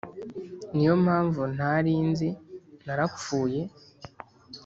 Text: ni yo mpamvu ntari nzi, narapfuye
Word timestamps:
ni 0.73 0.83
yo 0.87 0.93
mpamvu 1.03 1.41
ntari 1.55 1.93
nzi, 2.09 2.29
narapfuye 2.85 3.59